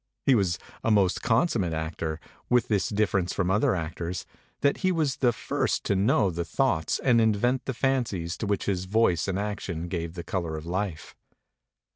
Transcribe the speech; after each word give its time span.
He 0.25 0.33
was 0.33 0.57
a 0.83 0.89
most 0.89 1.21
consum 1.21 1.59
mate 1.61 1.73
actor, 1.73 2.19
with 2.49 2.69
this 2.69 2.89
difference 2.89 3.33
from 3.33 3.51
other 3.51 3.75
actors, 3.75 4.25
that 4.61 4.77
he 4.77 4.91
was 4.91 5.17
the 5.17 5.31
first 5.31 5.83
to 5.83 5.95
know 5.95 6.31
the 6.31 6.43
thoughts 6.43 6.97
and 6.97 7.21
invent 7.21 7.65
the 7.65 7.75
fancies 7.75 8.35
to 8.37 8.47
which 8.47 8.65
his 8.65 8.85
voice 8.85 9.27
and 9.27 9.37
action 9.37 9.87
gave 9.89 10.15
the 10.15 10.23
color 10.23 10.57
of 10.57 10.65
life. 10.65 11.13